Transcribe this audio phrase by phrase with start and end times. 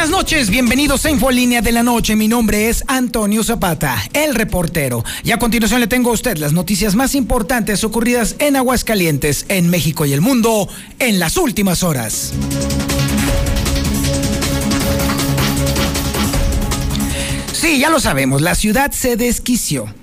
[0.00, 2.16] Buenas noches, bienvenidos a Infolínea de la Noche.
[2.16, 5.04] Mi nombre es Antonio Zapata, el reportero.
[5.24, 9.68] Y a continuación le tengo a usted las noticias más importantes ocurridas en Aguascalientes, en
[9.68, 12.32] México y el mundo en las últimas horas.
[17.52, 19.94] Sí, ya lo sabemos, la ciudad se desquició.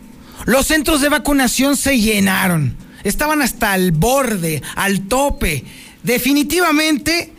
[0.45, 2.77] Los centros de vacunación se llenaron.
[3.03, 5.63] Estaban hasta el borde, al tope.
[6.03, 7.33] Definitivamente,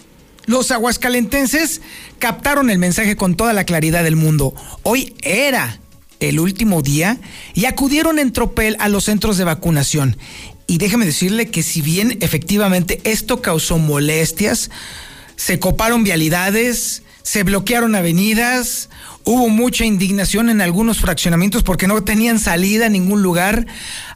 [0.48, 1.83] los aguascalentenses
[2.19, 4.55] captaron el mensaje con toda la claridad del mundo.
[4.83, 5.79] Hoy era
[6.20, 7.19] el último día
[7.55, 10.17] y acudieron en tropel a los centros de vacunación.
[10.67, 14.70] Y déjeme decirle que si bien efectivamente esto causó molestias,
[15.36, 18.89] se coparon vialidades, se bloquearon avenidas,
[19.25, 23.67] hubo mucha indignación en algunos fraccionamientos porque no tenían salida a ningún lugar.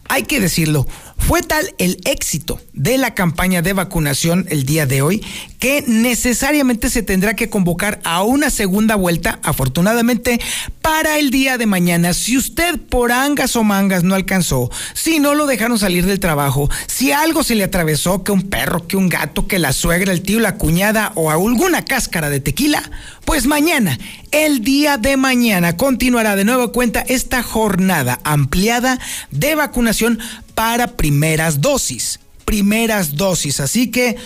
[0.09, 0.87] Hay que decirlo,
[1.19, 5.25] fue tal el éxito de la campaña de vacunación el día de hoy
[5.63, 10.41] que necesariamente se tendrá que convocar a una segunda vuelta, afortunadamente,
[10.81, 12.15] para el día de mañana.
[12.15, 16.69] Si usted por angas o mangas no alcanzó, si no lo dejaron salir del trabajo,
[16.89, 20.23] si algo se le atravesó, que un perro, que un gato, que la suegra, el
[20.23, 22.83] tío, la cuñada o alguna cáscara de tequila,
[23.25, 23.97] pues mañana,
[24.33, 28.99] el día de mañana, continuará de nuevo cuenta esta jornada ampliada
[29.31, 30.19] de vacunación
[30.57, 32.19] para primeras dosis.
[32.45, 33.61] Primeras dosis.
[33.61, 34.17] Así que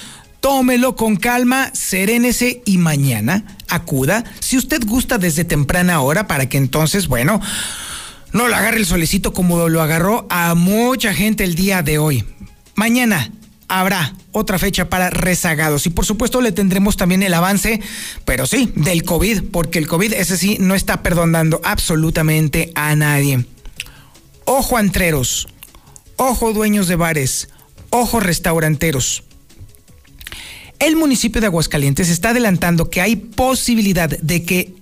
[0.41, 6.59] tómelo con calma, serénese y mañana acuda, si usted gusta desde temprana hora, para que
[6.59, 7.41] entonces, bueno,
[8.33, 12.25] no lo agarre el solecito como lo agarró a mucha gente el día de hoy.
[12.75, 13.31] Mañana
[13.69, 17.81] habrá otra fecha para rezagados y por supuesto le tendremos también el avance,
[18.25, 23.47] pero sí, del COVID, porque el COVID ese sí no está perdonando absolutamente a nadie.
[24.44, 25.49] Ojo antreros,
[26.16, 27.49] ojo dueños de bares,
[27.91, 29.25] ojo restauranteros.
[30.78, 34.75] El municipio de Aguascalientes está adelantando que hay posibilidad de que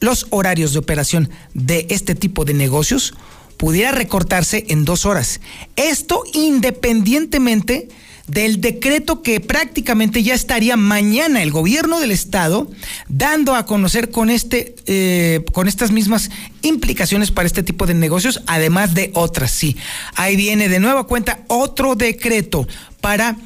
[0.00, 3.14] los horarios de operación de este tipo de negocios
[3.56, 5.40] pudiera recortarse en dos horas.
[5.76, 7.88] Esto independientemente
[8.26, 12.70] del decreto que prácticamente ya estaría mañana el gobierno del estado
[13.08, 16.30] dando a conocer con este eh, con estas mismas
[16.62, 19.50] implicaciones para este tipo de negocios, además de otras.
[19.50, 19.76] Sí,
[20.14, 22.68] ahí viene de nueva cuenta otro decreto
[23.00, 23.36] para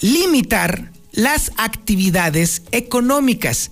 [0.00, 3.70] limitar las actividades económicas,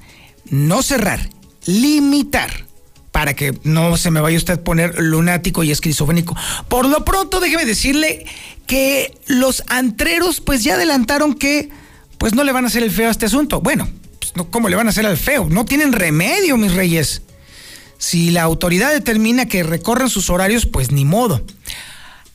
[0.49, 1.29] no cerrar,
[1.67, 2.67] limitar
[3.11, 6.35] para que no se me vaya usted a poner lunático y esquizofrénico.
[6.69, 8.27] Por lo pronto, déjeme decirle
[8.67, 11.69] que los antreros pues ya adelantaron que
[12.17, 13.61] pues no le van a hacer el feo a este asunto.
[13.61, 13.89] Bueno,
[14.19, 15.49] pues no, ¿cómo le van a hacer al feo?
[15.51, 17.23] No tienen remedio, mis reyes.
[17.99, 21.45] Si la autoridad determina que recorran sus horarios, pues ni modo.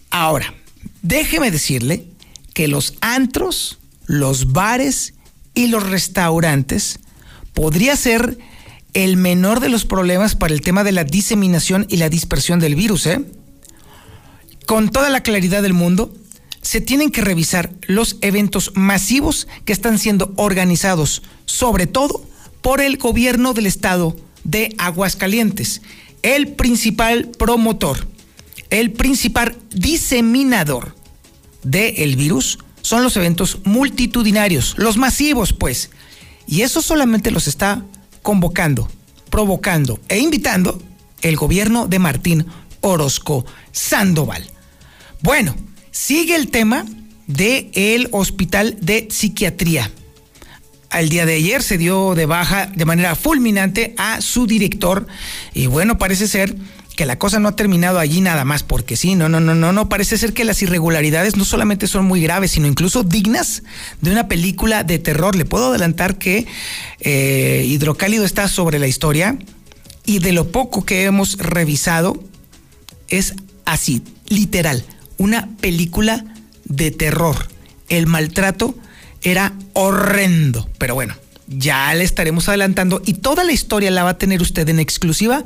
[0.09, 0.53] Ahora,
[1.01, 2.06] déjeme decirle
[2.53, 3.76] que los antros,
[4.07, 5.13] los bares
[5.53, 7.00] y los restaurantes
[7.53, 8.38] podría ser
[8.94, 12.75] el menor de los problemas para el tema de la diseminación y la dispersión del
[12.75, 13.06] virus.
[13.06, 13.22] ¿eh?
[14.66, 16.13] Con toda la claridad del mundo,
[16.62, 22.25] se tienen que revisar los eventos masivos que están siendo organizados, sobre todo
[22.62, 25.81] por el gobierno del estado de Aguascalientes,
[26.24, 28.07] el principal promotor,
[28.69, 30.95] el principal diseminador
[31.63, 35.89] del virus son los eventos multitudinarios, los masivos, pues.
[36.47, 37.83] Y eso solamente los está
[38.21, 38.89] convocando,
[39.29, 40.81] provocando e invitando
[41.21, 42.45] el gobierno de Martín
[42.79, 44.49] Orozco Sandoval.
[45.21, 45.53] Bueno,
[45.91, 46.85] sigue el tema
[47.27, 49.91] del el hospital de psiquiatría.
[50.89, 55.07] Al día de ayer se dio de baja de manera fulminante a su director
[55.53, 56.55] y bueno, parece ser
[56.97, 59.71] que la cosa no ha terminado allí nada más porque sí, no, no, no, no,
[59.71, 63.61] no, parece ser que las irregularidades no solamente son muy graves, sino incluso dignas
[64.01, 65.35] de una película de terror.
[65.35, 66.47] Le puedo adelantar que
[66.99, 69.38] eh, Hidrocálido está sobre la historia
[70.05, 72.21] y de lo poco que hemos revisado
[73.09, 73.35] es
[73.65, 74.83] así, literal,
[75.17, 76.25] una película
[76.65, 77.47] de terror.
[77.89, 78.75] El maltrato
[79.21, 81.13] era horrendo, pero bueno,
[81.47, 85.45] ya le estaremos adelantando y toda la historia la va a tener usted en exclusiva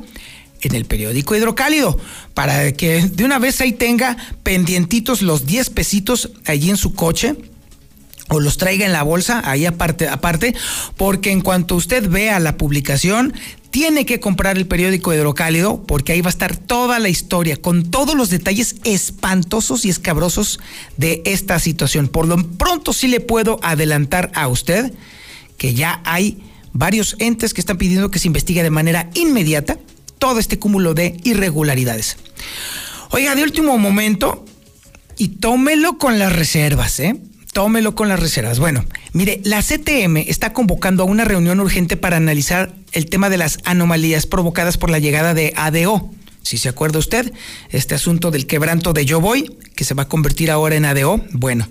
[0.68, 1.98] en el periódico Hidrocálido,
[2.34, 7.36] para que de una vez ahí tenga pendientitos los 10 pesitos allí en su coche
[8.28, 10.54] o los traiga en la bolsa, ahí aparte, aparte,
[10.96, 13.34] porque en cuanto usted vea la publicación,
[13.70, 17.90] tiene que comprar el periódico Hidrocálido, porque ahí va a estar toda la historia, con
[17.90, 20.60] todos los detalles espantosos y escabrosos
[20.96, 22.08] de esta situación.
[22.08, 24.92] Por lo pronto sí le puedo adelantar a usted
[25.56, 26.42] que ya hay
[26.72, 29.78] varios entes que están pidiendo que se investigue de manera inmediata
[30.22, 32.16] todo este cúmulo de irregularidades.
[33.10, 34.44] Oiga, de último momento,
[35.18, 37.16] y tómelo con las reservas, ¿eh?
[37.52, 38.60] Tómelo con las reservas.
[38.60, 43.38] Bueno, mire, la CTM está convocando a una reunión urgente para analizar el tema de
[43.38, 46.08] las anomalías provocadas por la llegada de ADO.
[46.42, 47.32] Si se acuerda usted,
[47.70, 51.20] este asunto del quebranto de Yo Voy, que se va a convertir ahora en ADO.
[51.32, 51.66] Bueno,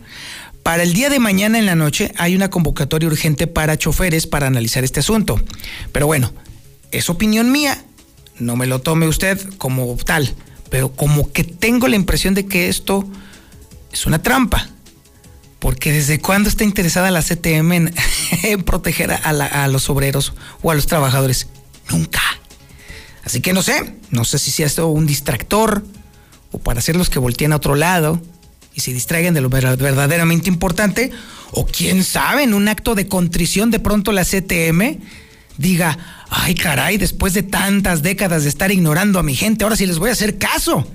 [0.62, 4.48] para el día de mañana en la noche hay una convocatoria urgente para choferes para
[4.48, 5.40] analizar este asunto.
[5.94, 6.34] Pero bueno,
[6.92, 7.86] es opinión mía,
[8.40, 10.34] no me lo tome usted como tal,
[10.70, 13.06] pero como que tengo la impresión de que esto
[13.92, 14.70] es una trampa
[15.62, 17.72] porque desde cuándo está interesada la CTM
[18.44, 20.34] en, proteger a, los obreros
[20.64, 21.48] o a los trabajadores?
[21.92, 22.20] Nunca.
[23.24, 25.86] Así que no sé, no sé si sea esto un distractor
[26.52, 28.20] o para hacerlos que volteen a otro lado
[28.74, 31.12] y se distraigan de lo verdaderamente importante,
[31.52, 35.00] o quién sabe, en un acto de contrición de pronto la CTM
[35.58, 35.98] diga,
[36.30, 40.00] ay caray, después de tantas décadas de estar ignorando a mi gente, ahora sí les
[40.00, 40.88] voy a hacer caso.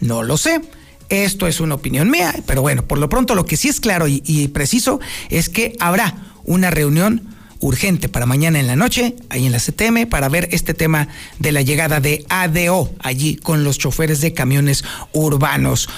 [0.00, 0.60] No lo sé.
[1.08, 4.06] Esto es una opinión mía, pero bueno, por lo pronto lo que sí es claro
[4.08, 4.98] y, preciso
[5.30, 6.14] es que habrá
[6.44, 7.22] una reunión
[7.60, 11.08] urgente para mañana en la noche, ahí en la CTM, para ver este tema
[11.38, 15.88] de la llegada de ADO allí con los choferes de camiones urbanos.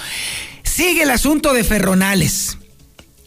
[0.63, 2.59] Sigue el asunto de Ferronales,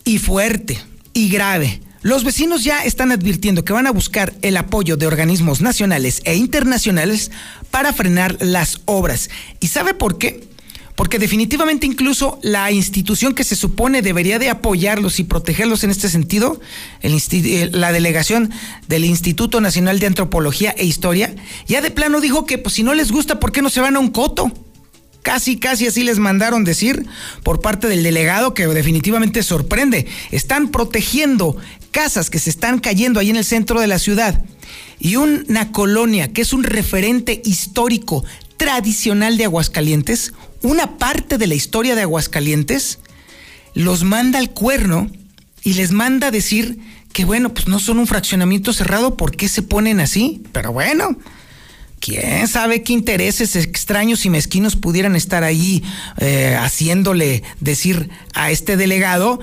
[0.04, 0.80] y fuerte,
[1.14, 1.82] y grave.
[2.04, 6.36] Los vecinos ya están advirtiendo que van a buscar el apoyo de organismos nacionales e
[6.36, 7.30] internacionales
[7.70, 9.30] para frenar las obras.
[9.60, 10.52] ¿Y sabe por qué?
[11.02, 16.10] porque definitivamente incluso la institución que se supone debería de apoyarlos y protegerlos en este
[16.10, 16.62] sentido,
[17.02, 18.52] eh, la delegación
[18.88, 21.34] del Instituto Nacional de Antropología e Historia,
[21.66, 23.96] ya de plano dijo que pues, si no les gusta, ¿por qué no se van
[23.96, 24.52] a un coto?
[25.22, 27.06] Casi, casi así les mandaron decir
[27.44, 30.08] por parte del delegado que definitivamente sorprende.
[30.32, 31.58] Están protegiendo
[31.92, 34.44] casas que se están cayendo ahí en el centro de la ciudad.
[35.00, 38.24] Y una colonia que es un referente histórico
[38.58, 43.00] tradicional de Aguascalientes, una parte de la historia de Aguascalientes,
[43.74, 45.10] los manda al cuerno
[45.64, 46.80] y les manda decir
[47.14, 50.42] que bueno, pues no son un fraccionamiento cerrado, ¿por qué se ponen así?
[50.52, 51.18] Pero bueno,
[52.02, 55.84] quién sabe qué intereses extraños y mezquinos pudieran estar ahí
[56.18, 59.40] eh, haciéndole decir a este delegado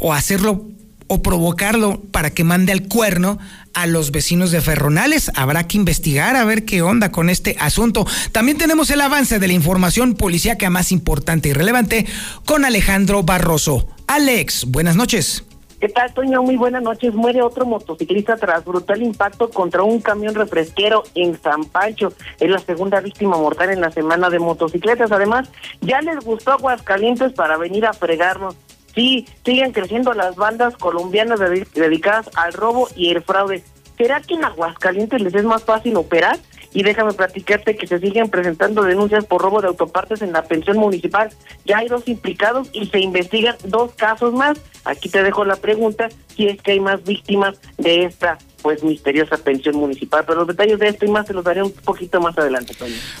[0.00, 0.68] o hacerlo
[1.08, 3.38] o provocarlo para que mande al cuerno
[3.74, 5.30] a los vecinos de Ferronales.
[5.34, 8.06] Habrá que investigar a ver qué onda con este asunto.
[8.32, 12.06] También tenemos el avance de la información policíaca más importante y relevante
[12.44, 13.88] con Alejandro Barroso.
[14.06, 15.44] Alex, buenas noches.
[15.80, 16.42] ¿Qué tal, Toño?
[16.42, 17.14] Muy buenas noches.
[17.14, 22.12] Muere otro motociclista tras brutal impacto contra un camión refresquero en San Pancho.
[22.40, 25.12] Es la segunda víctima mortal en la semana de motocicletas.
[25.12, 25.50] Además,
[25.82, 28.56] ya les gustó Aguascalientes para venir a fregarnos
[28.96, 33.62] sí siguen creciendo las bandas colombianas dedicadas al robo y el fraude.
[33.96, 36.38] ¿Será que en Aguascalientes les es más fácil operar?
[36.76, 40.76] Y déjame platicarte que se siguen presentando denuncias por robo de autopartes en la pensión
[40.76, 41.30] municipal.
[41.64, 44.58] Ya hay dos implicados y se investigan dos casos más.
[44.84, 49.38] Aquí te dejo la pregunta si es que hay más víctimas de esta pues misteriosa
[49.38, 50.24] pensión municipal.
[50.26, 52.74] Pero los detalles de esto y más se los daré un poquito más adelante.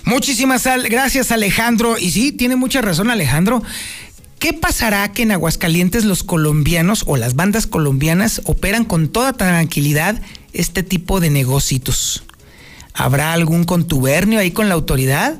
[0.04, 1.96] Muchísimas gracias, Alejandro.
[1.98, 3.62] Y sí, tiene mucha razón, Alejandro.
[4.38, 10.20] ¿Qué pasará que en Aguascalientes los colombianos o las bandas colombianas operan con toda tranquilidad
[10.52, 12.25] este tipo de negocios?
[12.96, 15.38] ¿Habrá algún contubernio ahí con la autoridad?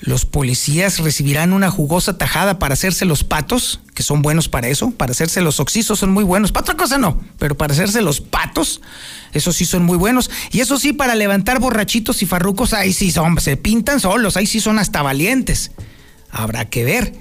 [0.00, 4.90] ¿Los policías recibirán una jugosa tajada para hacerse los patos, que son buenos para eso?
[4.90, 6.52] Para hacerse los oxisos son muy buenos.
[6.52, 8.82] Para otra cosa no, pero para hacerse los patos,
[9.32, 10.30] esos sí son muy buenos.
[10.52, 14.46] Y eso sí, para levantar borrachitos y farrucos, ahí sí son, se pintan solos, ahí
[14.46, 15.72] sí son hasta valientes.
[16.30, 17.14] Habrá que ver.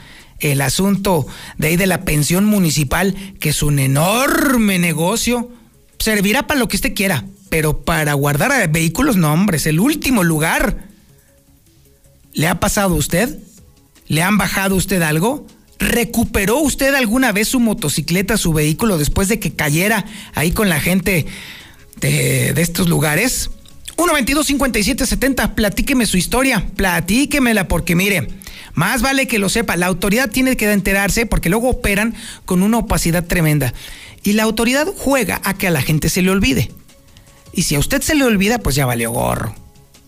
[0.40, 1.26] el asunto
[1.56, 5.50] de ahí de la pensión municipal, que es un enorme negocio,
[5.98, 10.22] servirá para lo que usted quiera, pero para guardar vehículos, no, hombre, es el último
[10.22, 10.88] lugar.
[12.32, 13.38] ¿Le ha pasado a usted?
[14.06, 15.46] ¿Le han bajado a usted algo?
[15.78, 20.04] ¿Recuperó usted alguna vez su motocicleta, su vehículo, después de que cayera
[20.34, 21.26] ahí con la gente
[22.00, 23.50] de, estos lugares?
[23.96, 28.28] 122-5770, platíqueme su historia, platíquemela, porque mire,
[28.78, 32.78] más vale que lo sepa, la autoridad tiene que enterarse porque luego operan con una
[32.78, 33.74] opacidad tremenda.
[34.22, 36.70] Y la autoridad juega a que a la gente se le olvide.
[37.52, 39.52] Y si a usted se le olvida, pues ya valió gorro.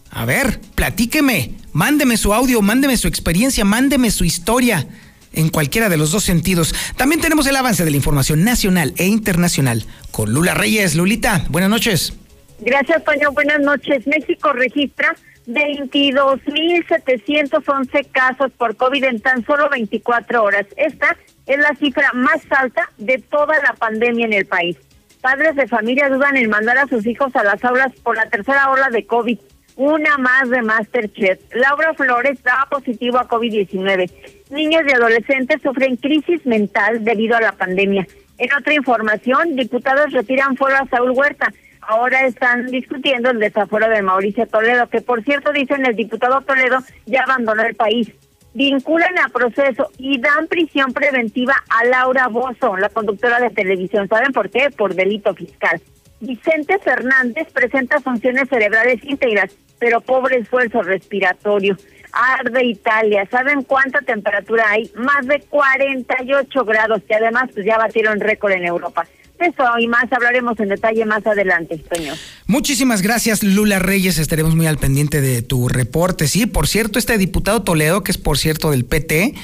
[0.08, 4.86] A ver, platíqueme, mándeme su audio, mándeme su experiencia, mándeme su historia
[5.32, 6.72] en cualquiera de los dos sentidos.
[6.94, 10.94] También tenemos el avance de la información nacional e internacional con Lula Reyes.
[10.94, 12.12] Lulita, buenas noches.
[12.60, 13.32] Gracias, Toño.
[13.32, 14.06] Buenas noches.
[14.06, 15.16] México registra
[15.54, 20.66] 22.711 casos por COVID en tan solo 24 horas.
[20.76, 24.76] Esta es la cifra más alta de toda la pandemia en el país.
[25.20, 28.70] Padres de familia dudan en mandar a sus hijos a las aulas por la tercera
[28.70, 29.38] ola de COVID.
[29.76, 31.40] Una más de Masterchef.
[31.54, 34.10] Laura Flores da positivo a COVID-19.
[34.50, 38.06] Niños y adolescentes sufren crisis mental debido a la pandemia.
[38.38, 41.52] En otra información, diputados retiran fuera a Saúl Huerta.
[41.82, 46.78] Ahora están discutiendo el desafuero de Mauricio Toledo, que por cierto dicen el diputado Toledo
[47.06, 48.10] ya abandonó el país.
[48.52, 54.08] Vinculan a proceso y dan prisión preventiva a Laura Bozo, la conductora de televisión.
[54.08, 54.70] ¿Saben por qué?
[54.70, 55.80] Por delito fiscal.
[56.20, 61.76] Vicente Fernández presenta funciones cerebrales íntegras, pero pobre esfuerzo respiratorio.
[62.12, 64.90] Arde Italia, ¿saben cuánta temperatura hay?
[64.96, 69.06] Más de 48 grados, que además pues ya batieron récord en Europa.
[69.40, 72.16] Eso y más hablaremos en detalle más adelante, señor.
[72.46, 74.18] Muchísimas gracias, Lula Reyes.
[74.18, 76.28] Estaremos muy al pendiente de tu reporte.
[76.28, 79.34] Sí, por cierto, este diputado Toledo, que es por cierto del PT,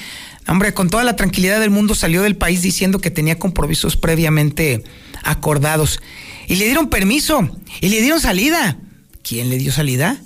[0.48, 4.84] hombre, con toda la tranquilidad del mundo salió del país diciendo que tenía compromisos previamente
[5.22, 6.02] acordados.
[6.46, 7.48] Y le dieron permiso,
[7.80, 8.76] y le dieron salida.
[9.22, 10.18] ¿Quién le dio salida?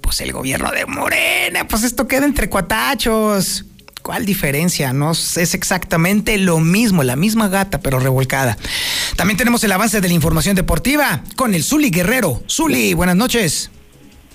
[0.00, 1.68] Pues el gobierno de Morena.
[1.68, 3.66] Pues esto queda entre cuatachos.
[4.02, 4.92] ¿Cuál diferencia?
[4.92, 8.58] No es exactamente lo mismo, la misma gata, pero revolcada.
[9.16, 12.42] También tenemos el avance de la información deportiva con el Zuli Guerrero.
[12.48, 13.70] Zuli, buenas noches.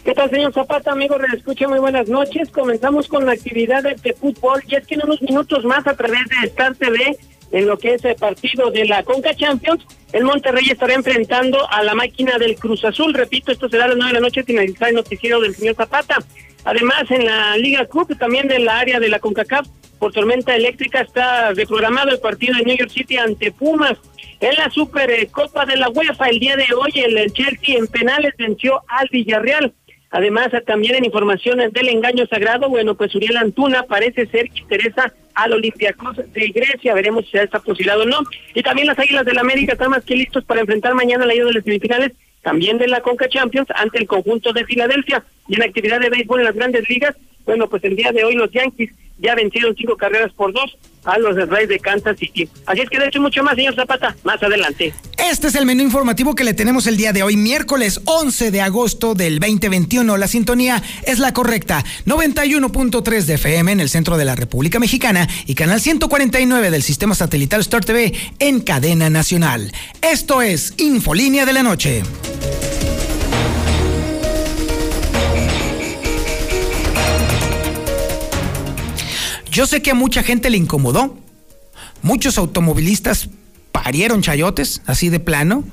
[0.06, 1.18] ¿Qué tal, señor Zapata, amigo?
[1.36, 2.50] Escucha, muy buenas noches.
[2.50, 6.22] Comenzamos con la actividad de, fútbol y es que en unos minutos más a través
[6.30, 7.18] de Star TV,
[7.52, 9.84] en lo que es el partido de la Conca Champions,
[10.14, 13.14] el Monterrey estará enfrentando a la máquina del Cruz Azul.
[13.14, 16.20] Repito, esto será a las nueve de la noche, finalizar el noticiero del señor Zapata.
[16.68, 19.70] Además, en la Liga Cup, también del área de la CONCACAF,
[20.00, 23.98] por tormenta eléctrica está reprogramado el partido de New York City ante Pumas.
[24.42, 28.82] En la Supercopa de la UEFA, el día de hoy, el Chelsea en penales venció
[28.90, 29.74] al Villarreal.
[30.10, 35.14] Además, también en informaciones del engaño sagrado, bueno, pues Uriel Antuna parece ser que interesa
[35.36, 36.94] al Olympiacos de Grecia.
[36.94, 38.20] Veremos si está posibilidad o no.
[38.54, 41.34] Y también las Águilas del la América están más que listos para enfrentar mañana la
[41.34, 42.12] ida de las semifinales
[42.48, 45.22] también de la Conca Champions ante el conjunto de Filadelfia.
[45.50, 47.14] Y en actividad de béisbol en las grandes ligas,
[47.44, 51.18] bueno, pues el día de hoy los Yankees ya vencieron cinco carreras por dos a
[51.20, 52.50] los Reyes de Kansas City.
[52.66, 54.94] Así es que de hecho mucho más, señor Zapata, más adelante.
[55.18, 58.62] Este es el menú informativo que le tenemos el día de hoy, miércoles 11 de
[58.62, 60.18] agosto del 2021.
[60.18, 65.28] La sintonía es la correcta, 91.3 de FM en el centro de la República Mexicana
[65.46, 69.72] y canal 149 del sistema satelital Star TV en cadena nacional.
[70.02, 72.04] Esto es Infolínea de la Noche.
[79.58, 81.18] Yo sé que a mucha gente le incomodó.
[82.04, 83.30] Muchos automovilistas
[83.72, 85.64] parieron chayotes, así de plano.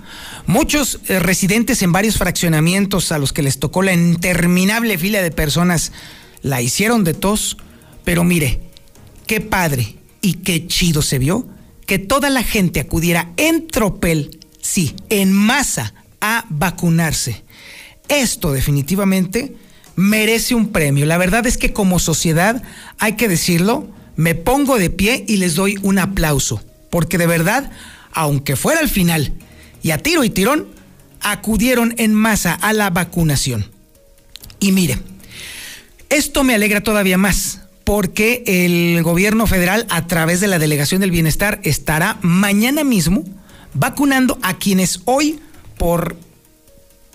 [0.46, 5.30] Muchos eh, residentes en varios fraccionamientos a los que les tocó la interminable fila de
[5.30, 5.92] personas
[6.40, 7.58] la hicieron de tos.
[8.04, 8.62] Pero mire,
[9.26, 11.46] qué padre y qué chido se vio
[11.84, 17.44] que toda la gente acudiera en tropel, sí, en masa, a vacunarse.
[18.08, 19.54] Esto definitivamente
[19.96, 21.06] merece un premio.
[21.06, 22.62] La verdad es que como sociedad,
[22.98, 27.70] hay que decirlo, me pongo de pie y les doy un aplauso, porque de verdad,
[28.12, 29.32] aunque fuera al final,
[29.82, 30.68] y a tiro y tirón,
[31.20, 33.70] acudieron en masa a la vacunación.
[34.60, 34.98] Y mire,
[36.10, 41.10] esto me alegra todavía más, porque el gobierno federal, a través de la Delegación del
[41.10, 43.24] Bienestar, estará mañana mismo
[43.74, 45.40] vacunando a quienes hoy,
[45.76, 46.16] por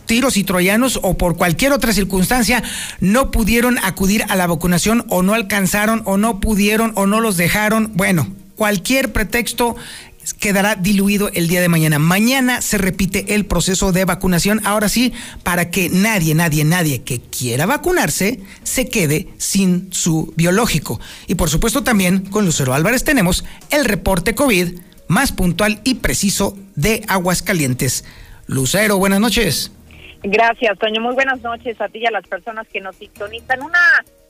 [0.09, 2.63] tiros y troyanos o por cualquier otra circunstancia
[2.99, 7.37] no pudieron acudir a la vacunación o no alcanzaron o no pudieron o no los
[7.37, 7.91] dejaron.
[7.93, 9.75] Bueno, cualquier pretexto
[10.39, 11.99] quedará diluido el día de mañana.
[11.99, 15.13] Mañana se repite el proceso de vacunación, ahora sí,
[15.43, 20.99] para que nadie, nadie, nadie que quiera vacunarse se quede sin su biológico.
[21.27, 24.73] Y por supuesto también con Lucero Álvarez tenemos el reporte COVID
[25.07, 28.05] más puntual y preciso de Aguascalientes.
[28.47, 29.69] Lucero, buenas noches.
[30.23, 31.01] Gracias, Toño.
[31.01, 33.61] Muy buenas noches a ti y a las personas que nos sintonizan.
[33.61, 33.79] Una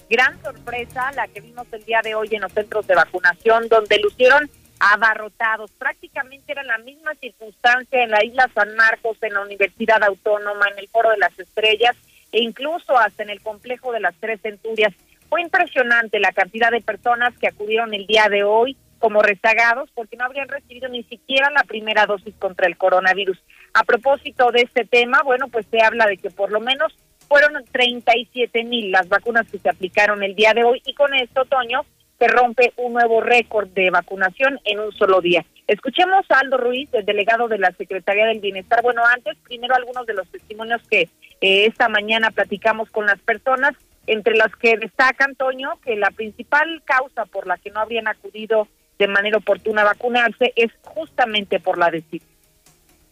[0.09, 3.99] Gran sorpresa la que vimos el día de hoy en los centros de vacunación, donde
[3.99, 5.69] lucieron abarrotados.
[5.77, 10.79] Prácticamente era la misma circunstancia en la isla San Marcos, en la Universidad Autónoma, en
[10.79, 11.95] el Foro de las Estrellas
[12.31, 14.95] e incluso hasta en el complejo de las Tres Centurias.
[15.29, 20.17] Fue impresionante la cantidad de personas que acudieron el día de hoy como rezagados porque
[20.17, 23.37] no habrían recibido ni siquiera la primera dosis contra el coronavirus.
[23.73, 26.93] A propósito de este tema, bueno, pues se habla de que por lo menos
[27.27, 31.45] fueron 37 mil las vacunas que se aplicaron el día de hoy y con esto,
[31.45, 31.85] Toño,
[32.17, 35.45] se rompe un nuevo récord de vacunación en un solo día.
[35.67, 38.81] Escuchemos a Aldo Ruiz, el delegado de la Secretaría del Bienestar.
[38.81, 41.03] Bueno, antes, primero algunos de los testimonios que
[41.41, 43.73] eh, esta mañana platicamos con las personas,
[44.07, 48.67] entre las que destacan, Toño, que la principal causa por la que no habrían acudido
[48.97, 52.28] de manera oportuna a vacunarse es justamente por la decisión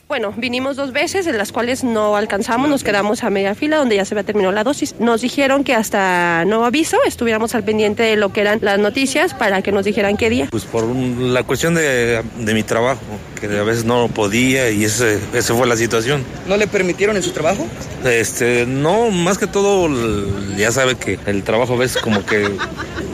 [0.08, 3.98] bueno, vinimos dos veces, en las cuales no alcanzamos, nos quedamos a media fila donde
[3.98, 4.96] ya se había terminado la dosis.
[5.00, 9.34] Nos dijeron que hasta nuevo aviso estuviéramos al pendiente de lo que eran las noticias
[9.34, 10.48] para que nos dijeran qué día.
[10.50, 13.02] Pues por la cuestión de, mi trabajo,
[13.40, 16.24] que a veces no podía y ese, esa fue la situación.
[16.48, 17.68] ¿No le permitieron en su trabajo?
[18.06, 19.90] Este, no, más que todo,
[20.56, 22.50] ya sabe que el trabajo a veces como que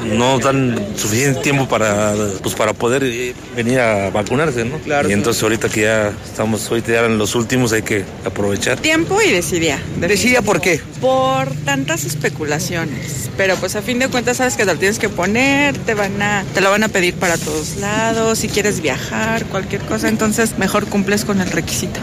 [0.05, 4.77] no dan suficiente tiempo para, pues, para poder eh, venir a vacunarse, ¿no?
[4.79, 5.09] Claro.
[5.09, 8.79] Y entonces ahorita que ya estamos, hoy ya eran los últimos, hay que aprovechar.
[8.79, 9.79] Tiempo y decidía.
[9.97, 10.79] ¿Decidía por qué?
[11.01, 13.31] Por tantas especulaciones.
[13.37, 16.21] Pero pues a fin de cuentas sabes que te lo tienes que poner, te van
[16.21, 20.57] a, te lo van a pedir para todos lados, si quieres viajar, cualquier cosa, entonces
[20.57, 21.99] mejor cumples con el requisito.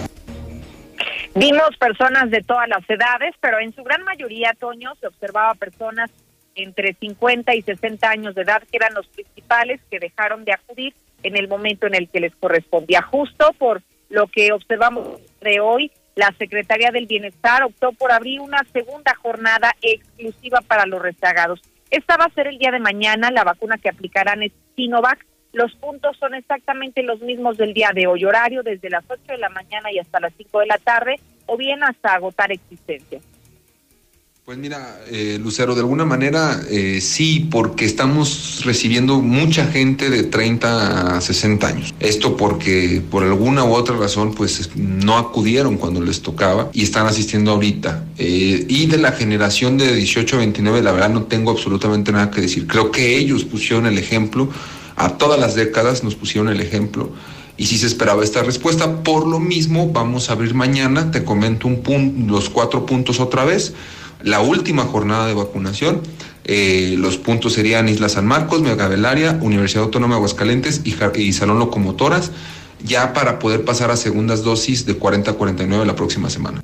[1.35, 6.11] Vimos personas de todas las edades, pero en su gran mayoría, Toño, se observaba personas
[6.57, 10.95] entre 50 y 60 años de edad, que eran los principales que dejaron de acudir
[11.23, 13.03] en el momento en el que les correspondía.
[13.03, 18.63] Justo por lo que observamos de hoy, la Secretaría del Bienestar optó por abrir una
[18.73, 21.63] segunda jornada exclusiva para los rezagados.
[21.91, 25.25] Esta va a ser el día de mañana, la vacuna que aplicarán es Sinovac.
[25.53, 29.39] Los puntos son exactamente los mismos del día de hoy, horario desde las 8 de
[29.39, 33.21] la mañana y hasta las 5 de la tarde, o bien hasta agotar existencia.
[34.51, 40.25] Pues mira, eh, Lucero, de alguna manera eh, sí, porque estamos recibiendo mucha gente de
[40.25, 41.95] 30 a 60 años.
[42.01, 47.07] Esto porque por alguna u otra razón pues no acudieron cuando les tocaba y están
[47.07, 48.07] asistiendo ahorita.
[48.19, 52.33] Eh, y de la generación de 18 a 29, la verdad no tengo absolutamente nada
[52.33, 52.67] que decir.
[52.67, 54.49] Creo que ellos pusieron el ejemplo,
[54.97, 57.13] a todas las décadas nos pusieron el ejemplo
[57.57, 59.05] y si se esperaba esta respuesta.
[59.05, 63.45] Por lo mismo, vamos a abrir mañana, te comento un punto, los cuatro puntos otra
[63.45, 63.75] vez
[64.23, 66.03] la última jornada de vacunación.
[66.45, 71.59] Eh, los puntos serían Isla San Marcos, Megabelaria, Universidad Autónoma de Aguascalientes y, y, Salón
[71.59, 72.33] Locomotoras,
[72.83, 76.63] ya para poder pasar a segundas dosis de 40 a 49 la próxima semana.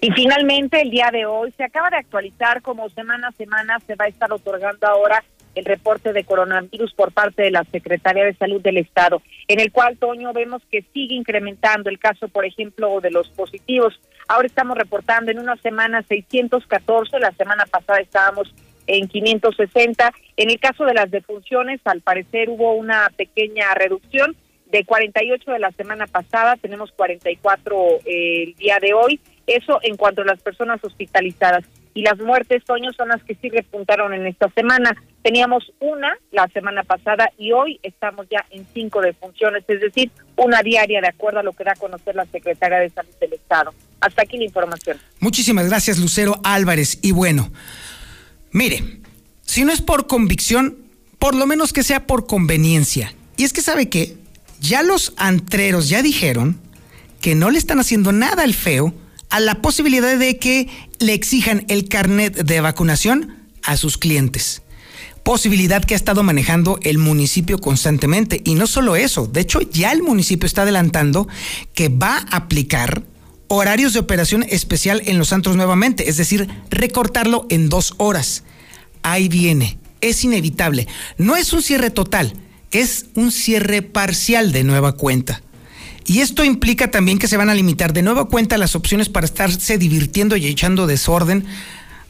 [0.00, 3.94] Y finalmente, el día de hoy se acaba de actualizar como semana a semana se
[3.94, 5.22] va a estar otorgando ahora
[5.54, 9.70] el reporte de coronavirus por parte de la Secretaría de Salud del Estado, en el
[9.72, 14.00] cual, Toño, vemos que sigue incrementando el caso, por ejemplo, de los positivos.
[14.28, 18.52] Ahora estamos reportando en una semana 614, la semana pasada estábamos
[18.86, 20.12] en 560.
[20.36, 24.36] En el caso de las defunciones, al parecer hubo una pequeña reducción
[24.66, 29.20] de 48 de la semana pasada, tenemos 44 eh, el día de hoy.
[29.46, 33.48] Eso en cuanto a las personas hospitalizadas y las muertes, Toño, son las que sí
[33.50, 34.96] repuntaron en esta semana.
[35.22, 40.62] Teníamos una la semana pasada y hoy estamos ya en cinco defunciones, es decir, una
[40.62, 43.74] diaria de acuerdo a lo que da a conocer la Secretaria de Salud del Estado.
[44.00, 44.98] Hasta aquí la información.
[45.20, 46.98] Muchísimas gracias, Lucero Álvarez.
[47.02, 47.52] Y bueno,
[48.50, 48.82] mire,
[49.42, 50.78] si no es por convicción,
[51.18, 53.14] por lo menos que sea por conveniencia.
[53.36, 54.16] Y es que sabe que
[54.60, 56.58] ya los antreros ya dijeron
[57.20, 58.94] que no le están haciendo nada al feo
[59.32, 60.68] a la posibilidad de que
[60.98, 64.60] le exijan el carnet de vacunación a sus clientes.
[65.24, 68.42] Posibilidad que ha estado manejando el municipio constantemente.
[68.44, 71.28] Y no solo eso, de hecho ya el municipio está adelantando
[71.72, 73.04] que va a aplicar
[73.48, 78.44] horarios de operación especial en los santos nuevamente, es decir, recortarlo en dos horas.
[79.02, 80.88] Ahí viene, es inevitable.
[81.16, 82.34] No es un cierre total,
[82.70, 85.42] es un cierre parcial de nueva cuenta.
[86.06, 89.26] Y esto implica también que se van a limitar de nueva cuenta las opciones para
[89.26, 91.44] estarse divirtiendo y echando desorden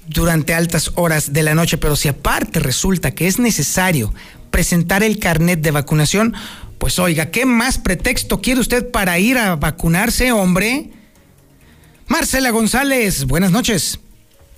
[0.06, 1.78] durante altas horas de la noche.
[1.78, 4.12] Pero si aparte resulta que es necesario
[4.50, 6.34] presentar el carnet de vacunación,
[6.78, 10.90] pues oiga, ¿qué más pretexto quiere usted para ir a vacunarse, hombre?
[12.08, 14.00] Marcela González, buenas noches.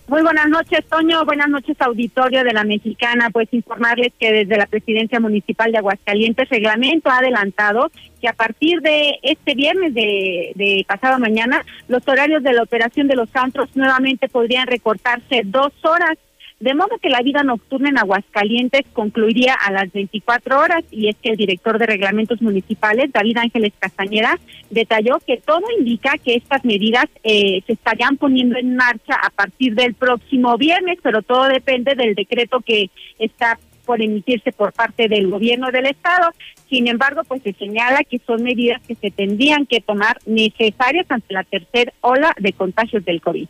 [0.06, 1.24] Muy buenas noches, Toño.
[1.24, 3.30] Buenas noches, auditorio de la Mexicana.
[3.30, 7.90] Pues informarles que desde la Presidencia Municipal de Aguascalientes, reglamento ha adelantado
[8.20, 13.08] que a partir de este viernes de, de pasado mañana, los horarios de la operación
[13.08, 16.18] de los antros nuevamente podrían recortarse dos horas
[16.60, 21.16] de modo que la vida nocturna en Aguascalientes concluiría a las 24 horas y es
[21.16, 24.38] que el director de reglamentos municipales, David Ángeles Castañeda,
[24.70, 29.74] detalló que todo indica que estas medidas eh, se estarían poniendo en marcha a partir
[29.74, 35.28] del próximo viernes, pero todo depende del decreto que está por emitirse por parte del
[35.28, 36.30] gobierno del estado.
[36.70, 41.34] Sin embargo, pues se señala que son medidas que se tendrían que tomar necesarias ante
[41.34, 43.48] la tercera ola de contagios del COVID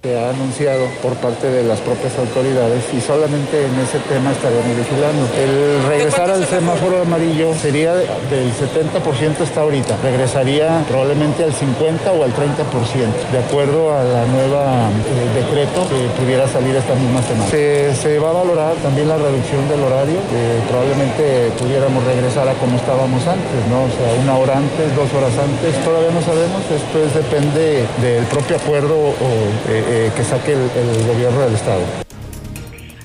[0.00, 4.70] se ha anunciado por parte de las propias autoridades y solamente en ese tema estaremos
[4.78, 5.26] vigilando.
[5.34, 12.22] El regresar al semáforo amarillo sería del 70% hasta ahorita, regresaría probablemente al 50 o
[12.22, 12.62] al 30%,
[13.32, 17.50] de acuerdo a la nueva eh, decreto que pudiera salir esta misma semana.
[17.50, 20.22] Se, va a valorar también la reducción del horario,
[20.70, 23.82] probablemente pudiéramos regresar a como estábamos antes, ¿no?
[23.82, 28.24] O sea, una hora antes, dos horas antes, todavía no sabemos, esto es, depende del
[28.26, 29.30] propio acuerdo o
[29.66, 31.82] eh, eh, que saque el, gobierno del Estado.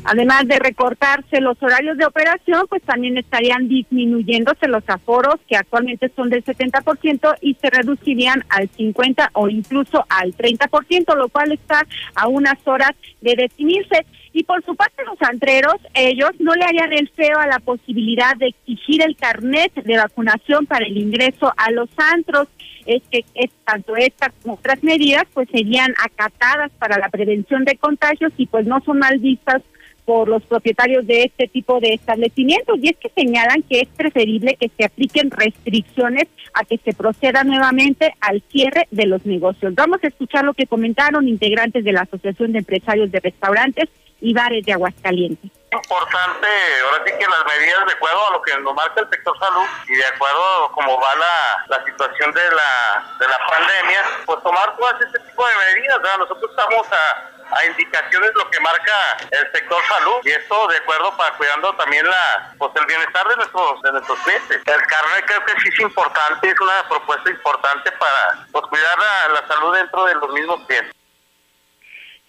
[0.04, 6.12] Además de recortarse los horarios de operación, pues también estarían disminuyéndose los aforos que actualmente
[6.14, 11.88] son del 70% y se reducirían al 50 o incluso al 30%, lo cual está
[12.16, 12.92] a unas horas
[13.22, 14.06] de definirse.
[14.34, 18.36] Y por su parte los antreros, ellos no le harían el feo a la posibilidad
[18.36, 22.50] de exigir el carnet de vacunación para el ingreso a los antros
[22.86, 27.78] es que es, tanto estas como otras medidas pues serían acatadas para la prevención de
[27.78, 29.62] contagios y pues no son mal vistas
[30.06, 34.58] por los propietarios de este tipo de establecimientos y es que señalan que es preferible
[34.60, 39.74] que se apliquen restricciones a que se proceda nuevamente al cierre de los negocios.
[39.76, 43.90] Vamos a escuchar lo que comentaron integrantes de la Asociación de Empresarios de Restaurantes
[44.24, 46.48] y Bares de Aguascalientes importante,
[46.86, 49.66] ahora sí que las medidas de acuerdo a lo que nos marca el sector salud
[49.88, 54.44] y de acuerdo a cómo va la, la situación de la, de la pandemia, pues
[54.44, 56.00] tomar todas este tipo de medidas.
[56.20, 61.16] Nosotros estamos a, a indicaciones lo que marca el sector salud y esto de acuerdo
[61.18, 64.62] para cuidando también la pues el bienestar de nuestros de nuestros clientes.
[64.66, 69.42] El carnet creo que sí es importante, es una propuesta importante para pues, cuidar la,
[69.42, 71.03] la salud dentro de los mismos clientes.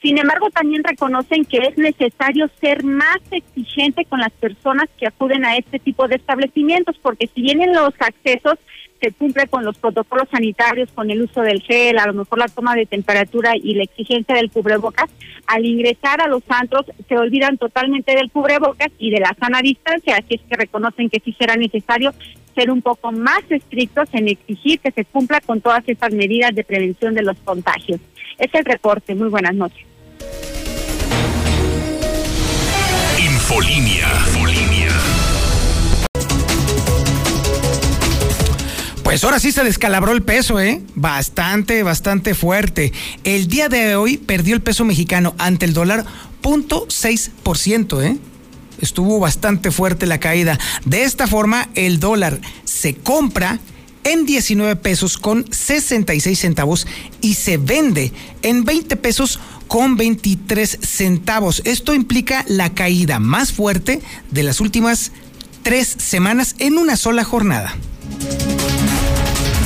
[0.05, 5.47] Sin embargo, también reconocen que es necesario ser más exigente con las personas que acuden
[5.47, 8.59] a este tipo de establecimientos, porque si bien en los accesos
[9.01, 12.49] se cumple con los protocolos sanitarios, con el uso del gel, a lo mejor la
[12.49, 15.09] toma de temperatura y la exigencia del cubrebocas,
[15.47, 20.19] al ingresar a los antros se olvidan totalmente del cubrebocas y de la sana distancia,
[20.19, 22.13] así es que reconocen que sí será necesario
[22.55, 26.63] ser un poco más estrictos en exigir que se cumpla con todas estas medidas de
[26.63, 28.03] prevención de los contagios.
[28.39, 29.15] Es el reporte.
[29.15, 29.94] Muy buenas noches.
[33.45, 34.09] Infolinia.
[39.03, 40.81] Pues ahora sí se descalabró el peso, ¿eh?
[40.95, 42.95] Bastante, bastante fuerte.
[43.23, 46.07] El día de hoy perdió el peso mexicano ante el dólar
[46.43, 48.17] 0.6%, ¿eh?
[48.81, 50.59] Estuvo bastante fuerte la caída.
[50.87, 53.59] De esta forma, el dólar se compra
[54.05, 56.87] en 19 pesos con 66 centavos
[57.21, 58.13] y se vende
[58.43, 61.63] en 20 pesos con 23 centavos.
[61.65, 65.13] Esto implica la caída más fuerte de las últimas
[65.63, 67.75] tres semanas en una sola jornada.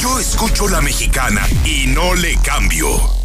[0.00, 3.17] Yo escucho la mexicana y no le cambio.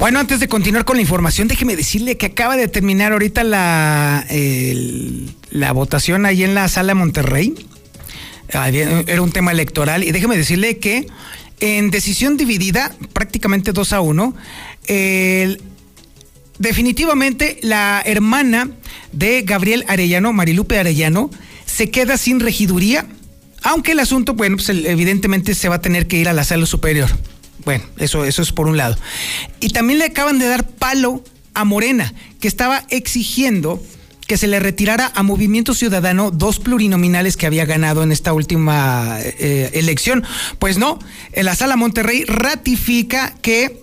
[0.00, 4.26] Bueno, antes de continuar con la información, déjeme decirle que acaba de terminar ahorita la,
[5.50, 7.54] la votación ahí en la sala Monterrey.
[8.48, 11.06] Era un tema electoral y déjeme decirle que
[11.60, 14.34] en decisión dividida, prácticamente 2 a 1,
[16.58, 18.70] definitivamente la hermana
[19.12, 21.30] de Gabriel Arellano, Marilupe Arellano,
[21.66, 23.06] se queda sin regiduría,
[23.62, 26.64] aunque el asunto, bueno, pues evidentemente se va a tener que ir a la sala
[26.64, 27.10] superior.
[27.64, 28.96] Bueno, eso, eso es por un lado.
[29.60, 31.22] Y también le acaban de dar palo
[31.54, 33.82] a Morena, que estaba exigiendo
[34.30, 39.18] que se le retirara a Movimiento Ciudadano dos plurinominales que había ganado en esta última
[39.20, 40.22] eh, elección.
[40.60, 41.00] Pues no,
[41.32, 43.82] en la sala Monterrey ratifica que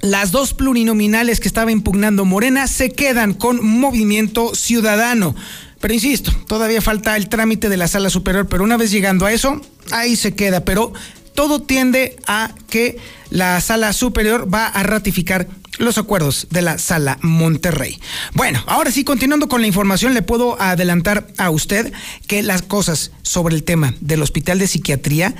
[0.00, 5.34] las dos plurinominales que estaba impugnando Morena se quedan con Movimiento Ciudadano.
[5.80, 9.32] Pero insisto, todavía falta el trámite de la sala superior, pero una vez llegando a
[9.32, 10.64] eso, ahí se queda.
[10.64, 10.92] Pero
[11.34, 12.98] todo tiende a que
[13.30, 18.00] la sala superior va a ratificar los acuerdos de la sala Monterrey.
[18.32, 21.92] Bueno, ahora sí, continuando con la información, le puedo adelantar a usted
[22.26, 25.34] que las cosas sobre el tema del hospital de psiquiatría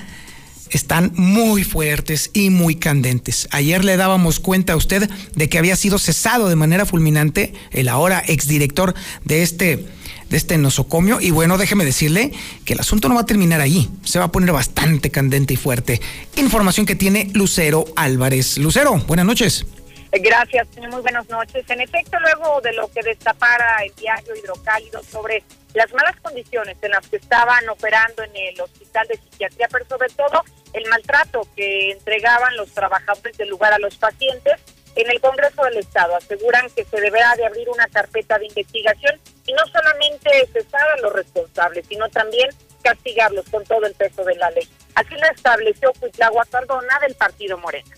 [0.71, 3.47] están muy fuertes y muy candentes.
[3.53, 7.89] Ayer le dábamos cuenta a usted de que había sido cesado de manera fulminante el
[7.89, 9.87] ahora exdirector de este
[10.35, 11.21] de este nosocomio.
[11.21, 12.33] Y bueno, déjeme decirle
[12.65, 13.89] que el asunto no va a terminar ahí.
[14.03, 16.01] Se va a poner bastante candente y fuerte.
[16.35, 18.59] Información que tiene Lucero Álvarez.
[18.59, 19.65] Lucero, buenas noches.
[20.11, 21.65] Gracias, muy buenas noches.
[21.69, 26.91] En efecto, luego de lo que destapara el diario Hidrocálido sobre las malas condiciones en
[26.91, 30.43] las que estaban operando en el hospital de psiquiatría, pero sobre todo
[30.73, 34.55] el maltrato que entregaban los trabajadores del lugar a los pacientes,
[34.97, 39.21] en el Congreso del Estado aseguran que se deberá de abrir una carpeta de investigación
[39.47, 42.49] y no solamente cesar a los responsables, sino también
[42.83, 44.69] castigarlos con todo el peso de la ley.
[44.95, 47.97] Así lo estableció Cuitlagua Cardona del Partido Morena.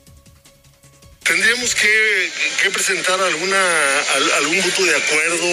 [1.27, 3.59] Tendríamos que, presentar alguna
[4.37, 5.47] algún voto de acuerdo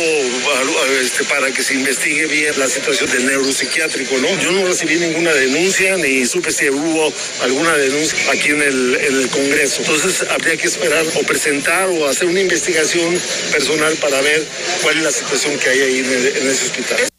[1.01, 4.39] este, para que se investigue bien la situación del neuropsiquiátrico, ¿no?
[4.39, 9.15] Yo no recibí ninguna denuncia ni supe si hubo alguna denuncia aquí en el, en
[9.21, 9.81] el Congreso.
[9.81, 13.19] Entonces habría que esperar o presentar o hacer una investigación
[13.51, 14.45] personal para ver
[14.83, 17.12] cuál es la situación que hay ahí en ese hospital.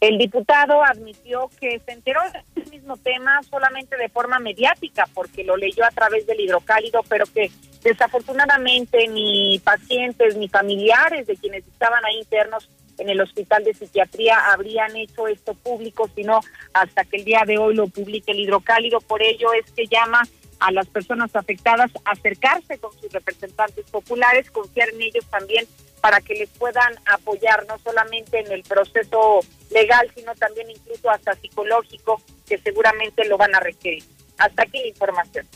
[0.00, 2.20] El diputado admitió que se enteró
[2.54, 7.24] del mismo tema solamente de forma mediática, porque lo leyó a través del hidrocálido, pero
[7.26, 7.50] que
[7.82, 14.52] desafortunadamente ni pacientes ni familiares de quienes estaban ahí internos en el hospital de psiquiatría
[14.52, 16.40] habrían hecho esto público, sino
[16.72, 19.00] hasta que el día de hoy lo publique el hidrocálido.
[19.00, 20.22] Por ello es que llama
[20.60, 25.66] a las personas afectadas a acercarse con sus representantes populares, confiar en ellos también
[26.00, 31.34] para que les puedan apoyar no solamente en el proceso legal, sino también incluso hasta
[31.34, 34.04] psicológico, que seguramente lo van a requerir.
[34.38, 35.46] Hasta aquí la información.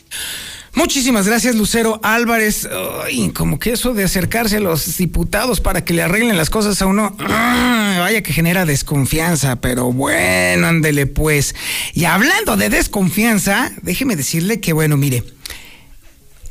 [0.72, 2.68] Muchísimas gracias, Lucero Álvarez.
[3.34, 6.86] como que eso de acercarse a los diputados para que le arreglen las cosas a
[6.86, 11.54] uno, vaya que genera desconfianza, pero bueno, ándele pues.
[11.92, 15.24] Y hablando de desconfianza, déjeme decirle que, bueno, mire,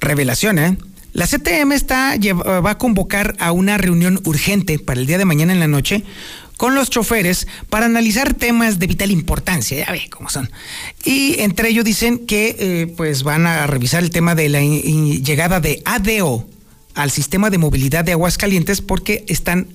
[0.01, 0.77] revelación, ¿eh?
[1.13, 5.53] La CTM está, va a convocar a una reunión urgente para el día de mañana
[5.53, 6.03] en la noche
[6.59, 10.51] con los choferes para analizar temas de vital importancia, ya ve cómo son.
[11.05, 15.61] Y entre ellos dicen que eh, pues van a revisar el tema de la llegada
[15.61, 16.45] de ADO
[16.95, 19.67] al sistema de movilidad de Aguascalientes porque están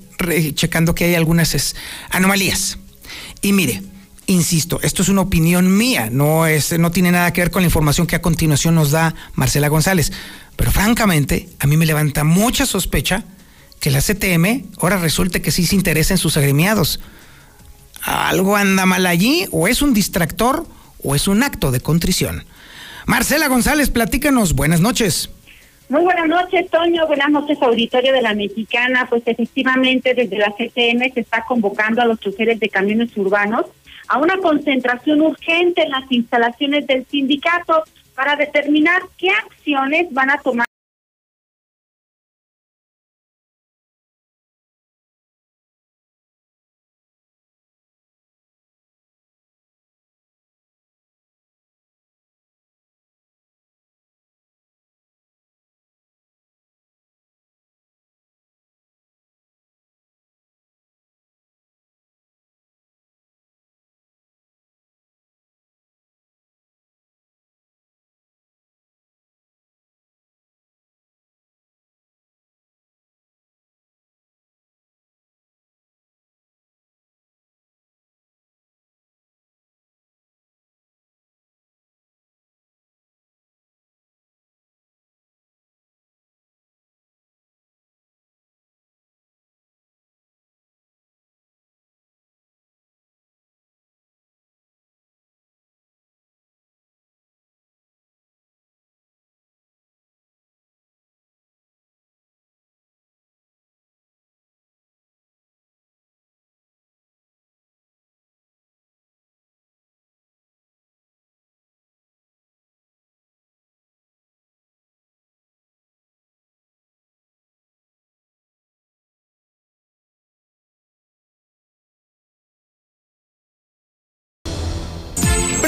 [0.55, 1.75] checando que hay algunas
[2.11, 2.77] anomalías.
[3.41, 3.83] Y mire,
[4.27, 7.67] insisto, esto es una opinión mía, no es no tiene nada que ver con la
[7.67, 10.13] información que a continuación nos da Marcela González.
[10.57, 13.25] Pero francamente, a mí me levanta mucha sospecha
[13.81, 17.01] que la CTM ahora resulte que sí se interesa en sus agremiados.
[18.03, 20.67] Algo anda mal allí, o es un distractor,
[21.03, 22.45] o es un acto de contrición.
[23.07, 24.55] Marcela González, platícanos.
[24.55, 25.31] Buenas noches.
[25.91, 27.07] Muy buenas noches, Toño.
[27.07, 29.07] Buenas noches, auditorio de la Mexicana.
[29.09, 33.67] Pues efectivamente, desde la CTM se está convocando a los choferes de camiones urbanos
[34.09, 37.85] a una concentración urgente en las instalaciones del sindicato
[38.15, 40.67] para determinar qué acciones van a tomar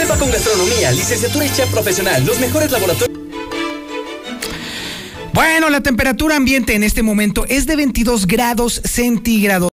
[0.05, 3.19] con gastronomía, licenciatura y chef profesional, los mejores laboratorios.
[5.33, 9.71] Bueno, la temperatura ambiente en este momento es de 22 grados centígrados.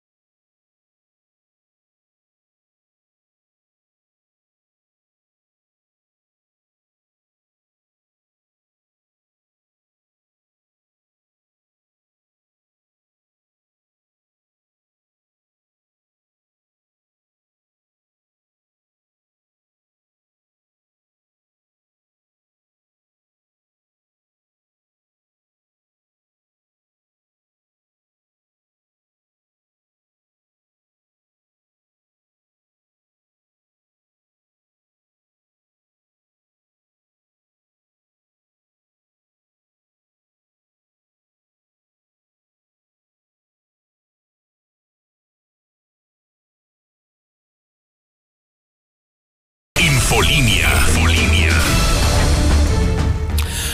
[50.14, 50.70] Infolinia.
[50.90, 51.50] Infolinia.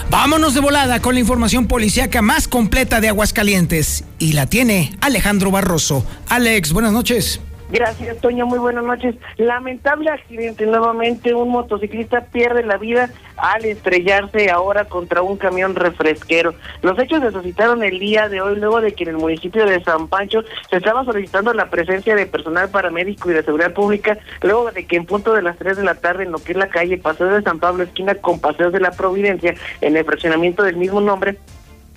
[0.10, 4.06] Vámonos de volada con la información policíaca más completa de Aguascalientes.
[4.20, 6.06] Y la tiene Alejandro Barroso.
[6.30, 7.42] Alex, buenas noches.
[7.72, 8.48] Gracias, Toño.
[8.48, 9.16] Muy buenas noches.
[9.38, 10.66] Lamentable accidente.
[10.66, 16.56] Nuevamente, un motociclista pierde la vida al estrellarse ahora contra un camión refresquero.
[16.82, 19.84] Los hechos se suscitaron el día de hoy, luego de que en el municipio de
[19.84, 24.72] San Pancho se estaba solicitando la presencia de personal paramédico y de seguridad pública, luego
[24.72, 26.70] de que en punto de las 3 de la tarde, en lo que es la
[26.70, 30.76] calle Paseo de San Pablo, esquina con Paseo de la Providencia, en el fraccionamiento del
[30.76, 31.38] mismo nombre,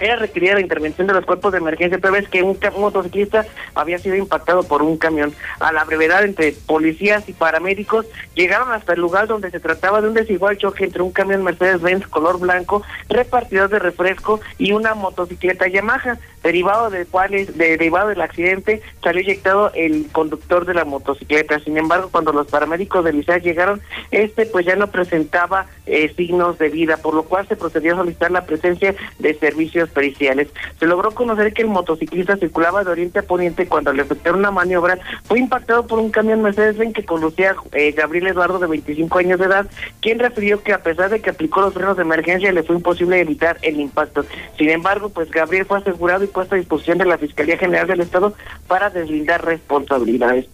[0.03, 3.99] era requerida la intervención de los cuerpos de emergencia, pero es que un, motociclista había
[3.99, 5.33] sido impactado por un camión.
[5.61, 10.09] A la brevedad, entre policías y paramédicos llegaron hasta el lugar donde se trataba de
[10.09, 15.69] un desigual choque entre un camión Mercedes-Benz color blanco, repartidor de refresco y una motocicleta
[15.69, 21.61] Yamaha, derivado del cual, derivado del accidente, salió eyectado el conductor de la motocicleta.
[21.61, 26.59] Sin embargo, cuando los paramédicos del ISAC llegaron, este pues ya no presentaba eh, signos
[26.59, 30.49] de vida, por lo cual se procedió a solicitar la presencia de servicios periciales.
[30.79, 34.51] Se logró conocer que el motociclista circulaba de oriente a poniente cuando al efectuar una
[34.51, 39.39] maniobra fue impactado por un camión Mercedes-Benz que conducía eh, Gabriel Eduardo de 25 años
[39.39, 39.67] de edad,
[40.01, 43.21] quien refirió que a pesar de que aplicó los frenos de emergencia le fue imposible
[43.21, 44.25] evitar el impacto.
[44.59, 48.01] Sin embargo, pues Gabriel fue asegurado y puesto a disposición de la Fiscalía General del
[48.01, 48.35] Estado
[48.67, 50.47] para deslindar responsabilidades.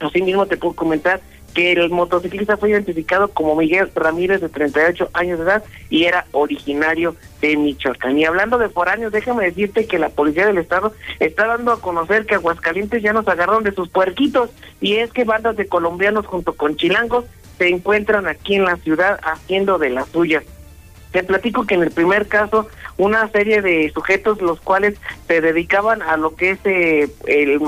[0.00, 1.20] Asimismo, te puedo comentar
[1.54, 6.26] que el motociclista fue identificado como Miguel Ramírez de 38 años de edad y era
[6.32, 8.18] originario de Michoacán.
[8.18, 12.26] Y hablando de foráneos, déjame decirte que la Policía del Estado está dando a conocer
[12.26, 16.54] que Aguascalientes ya nos agarraron de sus puerquitos y es que bandas de colombianos junto
[16.54, 17.24] con chilangos
[17.58, 20.44] se encuentran aquí en la ciudad haciendo de las suyas.
[21.12, 26.02] Te platico que en el primer caso, una serie de sujetos los cuales se dedicaban
[26.02, 27.60] a lo que es eh, el,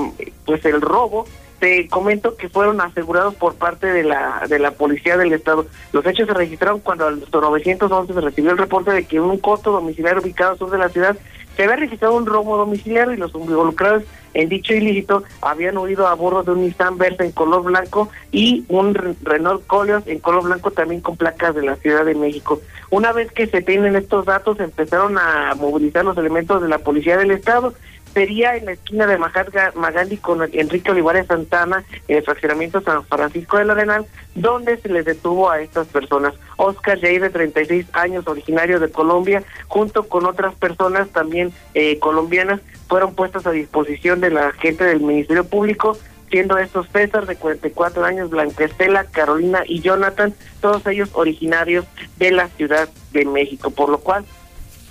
[0.45, 1.25] pues el robo,
[1.59, 5.65] te comento que fueron asegurados por parte de la de la policía del estado.
[5.93, 9.37] Los hechos se registraron cuando al 911 se recibió el reporte de que en un
[9.37, 11.15] costo domiciliario ubicado al sur de la ciudad
[11.55, 14.03] se había registrado un robo domiciliario y los involucrados
[14.35, 18.65] en dicho ilícito habían huido a bordo de un Nissan Versa en color blanco y
[18.67, 18.93] un
[19.23, 22.61] Renault Coleos en color blanco también con placas de la Ciudad de México.
[22.91, 27.17] Una vez que se tienen estos datos, empezaron a movilizar los elementos de la Policía
[27.17, 27.73] del Estado
[28.15, 33.57] sería en la esquina de Magandhi con Enrique Olivares Santana, en el fraccionamiento San Francisco
[33.57, 36.33] del Arenal, donde se les detuvo a estas personas.
[36.55, 42.61] Oscar Jair, de 36 años, originario de Colombia, junto con otras personas también eh, colombianas,
[42.87, 45.97] fueron puestas a disposición de la gente del Ministerio Público,
[46.29, 52.31] siendo estos César, de 44 años, Blanca Estela, Carolina y Jonathan, todos ellos originarios de
[52.31, 54.23] la Ciudad de México, por lo cual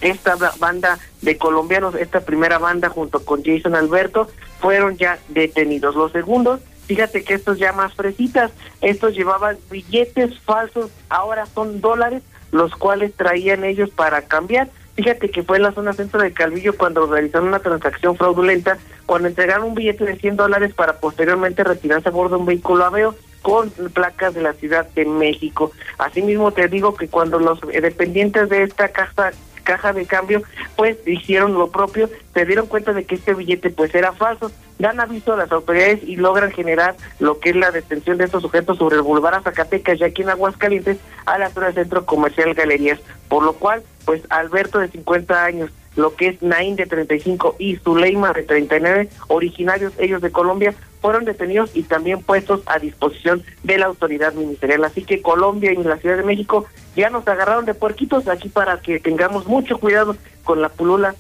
[0.05, 4.29] esta banda de colombianos, esta primera banda junto con Jason Alberto,
[4.61, 5.97] fueron ya detenidos.
[5.97, 12.23] Los segundos, fíjate que estos ya más fresitas, estos llevaban billetes falsos, ahora son dólares,
[12.53, 14.69] los cuales traían ellos para cambiar.
[14.95, 19.27] Fíjate que fue en la zona centro de Calvillo cuando realizaron una transacción fraudulenta, cuando
[19.27, 23.17] entregaron un billete de 100 dólares para posteriormente retirarse a bordo de un vehículo aveo
[23.43, 25.73] con placas de la Ciudad de México.
[25.99, 29.33] Asimismo te digo que cuando los dependientes de esta casa
[29.65, 30.43] caja de cambio,
[30.77, 35.01] pues hicieron lo propio, se dieron cuenta de que este billete pues era falso, dan
[35.01, 38.79] aviso a las autoridades y logran generar lo que es la detención de estos sujetos
[38.79, 43.01] sobre el Boulevard Zacatecas, ya aquí en Aguascalientes, a la zona del Centro Comercial Galerías,
[43.29, 47.77] por lo cual, pues Alberto de 50 años, lo que es Naín de 35 y
[47.77, 53.79] Zuleima de 39, originarios ellos de Colombia, fueron detenidos y también puestos a disposición de
[53.79, 54.85] la autoridad ministerial.
[54.85, 58.81] Así que Colombia y la Ciudad de México ya nos agarraron de puerquitos aquí para
[58.81, 61.15] que tengamos mucho cuidado con la pulula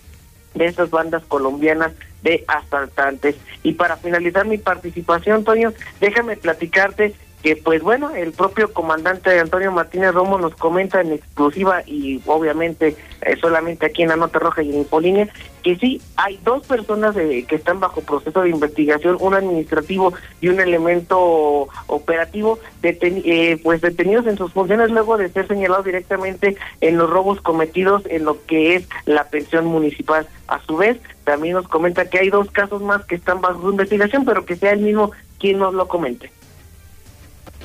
[0.54, 3.36] de estas bandas colombianas de asaltantes.
[3.62, 9.70] Y para finalizar mi participación, Toño, déjame platicarte que pues bueno, el propio comandante Antonio
[9.70, 14.62] Martínez Romo nos comenta en exclusiva y obviamente eh, solamente aquí en la Nota Roja
[14.62, 15.28] y en Infolínea,
[15.62, 20.58] que sí, hay dos personas que están bajo proceso de investigación, un administrativo y un
[20.58, 27.10] elemento operativo, eh, pues detenidos en sus funciones luego de ser señalados directamente en los
[27.10, 30.26] robos cometidos en lo que es la pensión municipal.
[30.48, 34.24] A su vez, también nos comenta que hay dos casos más que están bajo investigación,
[34.24, 36.30] pero que sea el mismo quien nos lo comente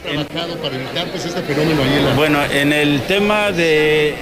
[0.04, 1.82] para evitar pues, este fenómeno.
[2.16, 4.16] Bueno, en el tema de,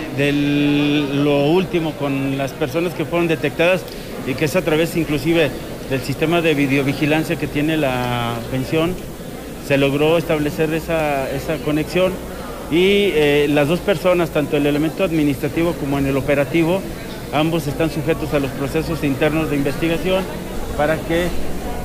[1.13, 3.81] lo último con las personas que fueron detectadas
[4.25, 5.49] y que es a través inclusive
[5.89, 8.93] del sistema de videovigilancia que tiene la pensión,
[9.67, 12.13] se logró establecer esa, esa conexión
[12.71, 16.81] y eh, las dos personas, tanto el elemento administrativo como en el operativo,
[17.33, 20.23] ambos están sujetos a los procesos internos de investigación
[20.75, 21.27] para que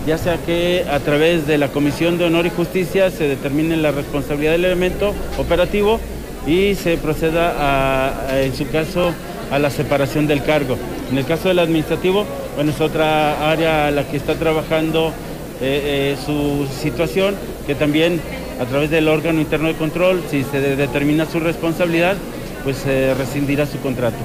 [0.07, 3.93] ya sea que a través de la Comisión de Honor y Justicia se determine la
[3.93, 6.01] responsabilidad del elemento operativo
[6.47, 9.13] y se proceda a, en su caso
[9.51, 10.77] a la separación del cargo.
[11.11, 12.25] En el caso del administrativo,
[12.57, 15.13] bueno, es otra área a la que está trabajando
[15.61, 17.37] eh, eh, su situación,
[17.67, 18.21] que también
[18.61, 22.17] a través del órgano interno de control, si se determina su responsabilidad,
[22.65, 24.19] pues se rescindirá su contrato.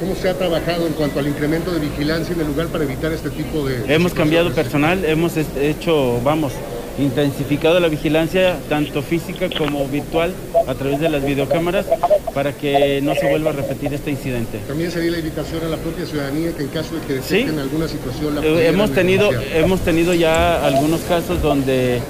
[0.00, 3.10] ¿Cómo se ha trabajado en cuanto al incremento de vigilancia en el lugar para evitar
[3.10, 3.94] este tipo de...
[3.94, 6.52] Hemos cambiado personal, hemos hecho, vamos,
[6.98, 10.34] intensificado la vigilancia, tanto física como virtual,
[10.66, 11.86] a través de las videocámaras,
[12.34, 14.58] para que no se vuelva a repetir este incidente.
[14.68, 17.88] También sería la invitación a la propia ciudadanía que en caso de que detecten alguna
[17.88, 22.00] situación la eh, hemos tenido Hemos tenido ya algunos casos donde eh,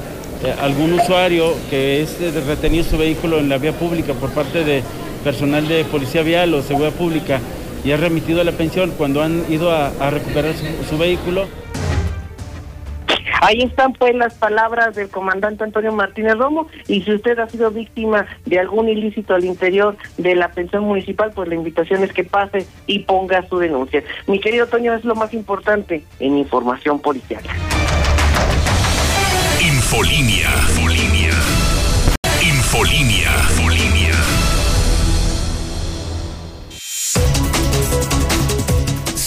[0.60, 2.10] algún usuario que es
[2.46, 4.82] retenido su vehículo en la vía pública por parte de
[5.18, 7.40] personal de policía vial o seguridad pública
[7.84, 10.54] y ha remitido a la pensión cuando han ido a, recuperar
[10.88, 11.46] su, vehículo.
[13.40, 17.70] Ahí están pues las palabras del comandante Antonio Martínez Romo y si usted ha sido
[17.70, 22.24] víctima de algún ilícito al interior de la pensión municipal, pues la invitación es que
[22.24, 24.02] pase y ponga su denuncia.
[24.26, 27.42] Mi querido Toño, es lo más importante en información policial.
[29.60, 31.30] Infolínea, Infolínea,
[32.42, 34.17] Infolínea, Infolínea.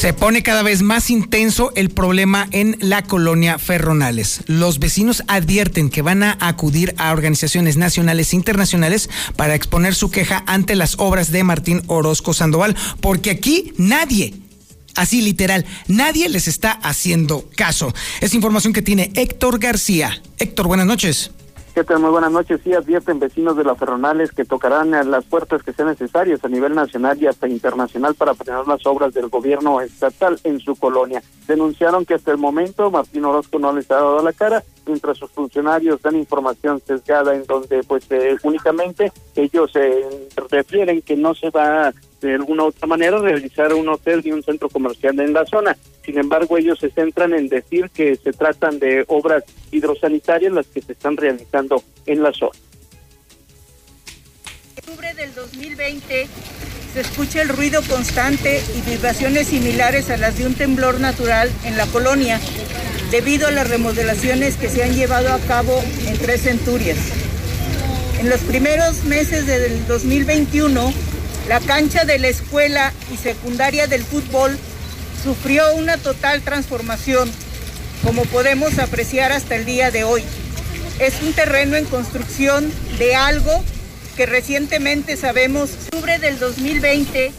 [0.01, 4.41] Se pone cada vez más intenso el problema en la colonia Ferronales.
[4.47, 10.09] Los vecinos advierten que van a acudir a organizaciones nacionales e internacionales para exponer su
[10.09, 14.33] queja ante las obras de Martín Orozco Sandoval, porque aquí nadie
[14.95, 17.93] Así literal, nadie les está haciendo caso.
[18.21, 20.19] Es información que tiene Héctor García.
[20.39, 21.31] Héctor, buenas noches.
[21.73, 21.99] ¿Qué tal?
[21.99, 22.59] Muy buenas noches.
[22.65, 26.75] Sí, advierten vecinos de las Ferronales que tocarán las puertas que sean necesarias a nivel
[26.75, 31.23] nacional y hasta internacional para frenar las obras del gobierno estatal en su colonia.
[31.47, 35.31] Denunciaron que hasta el momento Martín Orozco no les ha dado la cara, mientras sus
[35.31, 41.51] funcionarios dan información sesgada en donde pues eh, únicamente ellos eh, refieren que no se
[41.51, 45.75] va de alguna otra manera realizar un hotel y un centro comercial en la zona.
[46.05, 50.81] Sin embargo, ellos se centran en decir que se tratan de obras hidrosanitarias las que
[50.81, 52.57] se están realizando en la zona.
[54.75, 56.27] En octubre del 2020
[56.93, 61.77] se escucha el ruido constante y vibraciones similares a las de un temblor natural en
[61.77, 62.39] la colonia,
[63.11, 66.97] debido a las remodelaciones que se han llevado a cabo en tres centurias.
[68.19, 70.93] En los primeros meses del 2021,
[71.51, 74.57] la cancha de la escuela y secundaria del fútbol
[75.21, 77.29] sufrió una total transformación,
[78.05, 80.23] como podemos apreciar hasta el día de hoy.
[80.99, 83.65] Es un terreno en construcción de algo
[84.15, 87.33] que recientemente sabemos, octubre del 2020,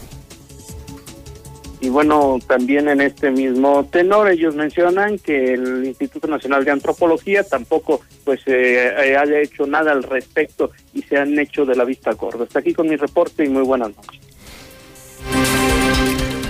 [1.83, 7.43] y bueno, también en este mismo tenor ellos mencionan que el Instituto Nacional de Antropología
[7.43, 11.85] tampoco pues eh, eh, haya hecho nada al respecto y se han hecho de la
[11.85, 12.45] vista gorda.
[12.45, 14.20] Hasta aquí con mi reporte y muy buenas noches.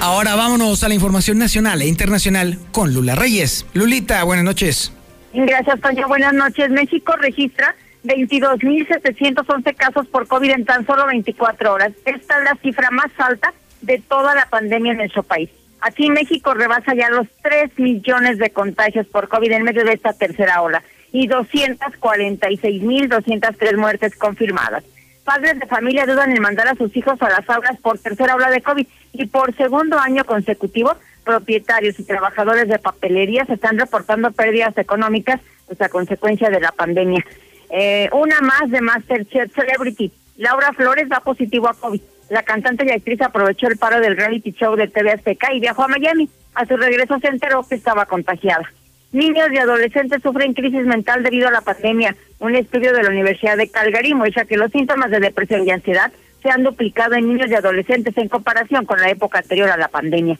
[0.02, 3.64] Ahora vámonos a la información nacional e internacional con Lula Reyes.
[3.72, 4.92] Lulita, buenas noches.
[5.32, 6.08] Gracias, Toño.
[6.08, 6.68] Buenas noches.
[6.68, 7.74] México registra
[8.04, 11.92] 22.711 casos por COVID en tan solo 24 horas.
[12.04, 15.50] Esta es la cifra más alta de toda la pandemia en nuestro país.
[15.80, 20.12] Así México rebasa ya los 3 millones de contagios por COVID en medio de esta
[20.12, 24.84] tercera ola y 246.203 muertes confirmadas.
[25.24, 28.50] Padres de familia dudan en mandar a sus hijos a las aulas por tercera ola
[28.50, 34.30] de COVID y por segundo año consecutivo, propietarios y trabajadores de papelería se están reportando
[34.32, 37.24] pérdidas económicas pues, a consecuencia de la pandemia.
[37.70, 40.12] Eh, una más de Masterchef Celebrity.
[40.36, 42.00] Laura Flores va positivo a COVID.
[42.32, 45.82] La cantante y actriz aprovechó el paro del reality show de TV Azteca y viajó
[45.84, 46.30] a Miami.
[46.54, 48.72] A su regreso se enteró que estaba contagiada.
[49.12, 52.16] Niños y adolescentes sufren crisis mental debido a la pandemia.
[52.38, 56.10] Un estudio de la Universidad de Calgary muestra que los síntomas de depresión y ansiedad
[56.42, 59.88] se han duplicado en niños y adolescentes en comparación con la época anterior a la
[59.88, 60.38] pandemia.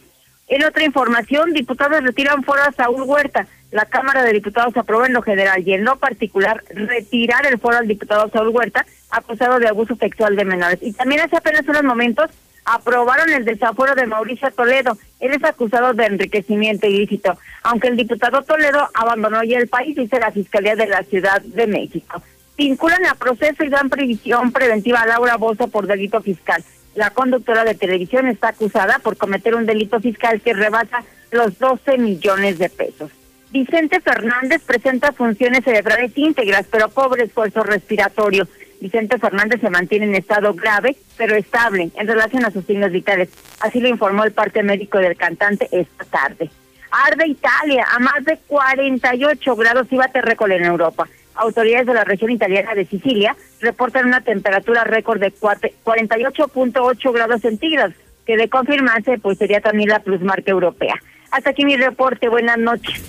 [0.53, 3.47] En otra información, diputados retiran fuera a Saúl Huerta.
[3.71, 7.79] La Cámara de Diputados aprobó en lo general y en lo particular retirar el foro
[7.79, 10.79] al diputado Saúl Huerta, acusado de abuso sexual de menores.
[10.83, 12.31] Y también hace apenas unos momentos
[12.67, 14.99] aprobaron el desafuero de Mauricio Toledo.
[15.21, 20.21] Él es acusado de enriquecimiento ilícito, aunque el diputado Toledo abandonó ya el país, dice
[20.21, 22.23] la Fiscalía de la Ciudad de México.
[22.59, 26.63] Vinculan a proceso y dan previsión preventiva a Laura Bozo por delito fiscal.
[26.95, 31.99] La conductora de televisión está acusada por cometer un delito fiscal que rebasa los 12
[31.99, 33.11] millones de pesos.
[33.51, 38.47] Vicente Fernández presenta funciones cerebrales íntegras, pero pobre esfuerzo respiratorio.
[38.81, 43.29] Vicente Fernández se mantiene en estado grave, pero estable en relación a sus signos vitales.
[43.61, 46.51] Así lo informó el parte médico del cantante esta tarde.
[46.91, 51.09] Arde Italia a más de 48 grados y bate récord en Europa.
[51.35, 57.95] Autoridades de la región italiana de Sicilia reportan una temperatura récord de 48.8 grados centígrados,
[58.27, 60.95] que de confirmarse pues sería también la plusmarca europea.
[61.31, 63.01] Hasta aquí mi reporte, buenas noches.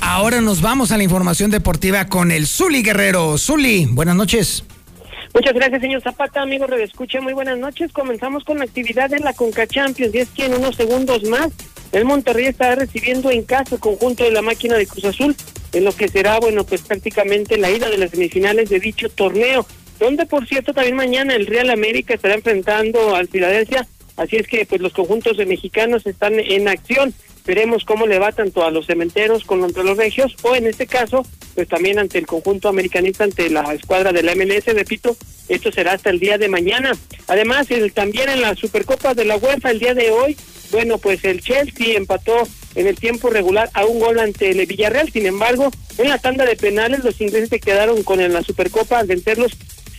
[0.00, 3.36] Ahora nos vamos a la información deportiva con el Zuli Guerrero.
[3.38, 4.64] Zuli, buenas noches.
[5.34, 7.20] Muchas gracias, señor Zapata, amigo de Escucha.
[7.20, 7.92] Muy buenas noches.
[7.92, 10.14] Comenzamos con la actividad en la Conca Champions.
[10.14, 11.48] Y es que en unos segundos más,
[11.92, 15.36] el Monterrey estará recibiendo en casa el conjunto de la máquina de Cruz Azul,
[15.72, 19.66] en lo que será, bueno, pues prácticamente la ida de las semifinales de dicho torneo.
[19.98, 23.86] Donde, por cierto, también mañana el Real América estará enfrentando al Filadelfia.
[24.16, 27.14] Así es que, pues, los conjuntos de mexicanos están en acción
[27.46, 31.24] veremos cómo le va tanto a los cementeros contra los regios o en este caso
[31.54, 35.16] pues también ante el conjunto americanista ante la escuadra de la MLS repito
[35.48, 36.92] esto será hasta el día de mañana
[37.28, 40.36] además el, también en la Supercopa de la UEFA el día de hoy
[40.70, 45.10] bueno pues el Chelsea empató en el tiempo regular a un gol ante el Villarreal.
[45.10, 49.06] Sin embargo en la tanda de penales los ingleses se quedaron con la Supercopa al
[49.06, 49.52] vencerlos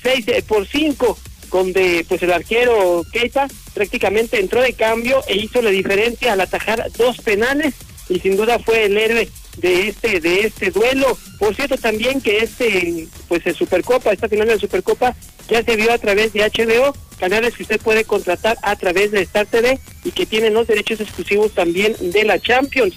[0.04, 1.18] 6 por 5
[1.52, 6.92] donde pues el arquero Keita prácticamente entró de cambio e hizo la diferencia al atajar
[6.98, 7.74] dos penales.
[8.10, 11.18] Y sin duda fue el héroe de este de este duelo.
[11.40, 15.16] Por cierto también que este pues el Supercopa, esta final de la Supercopa
[15.50, 19.22] ya se vio a través de HBO, canales que usted puede contratar a través de
[19.22, 22.96] Star TV y que tienen los derechos exclusivos también de la Champions.